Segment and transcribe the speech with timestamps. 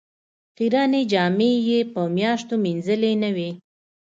[0.57, 3.49] خیرنې جامې یې په میاشتو مینځلې نه وې.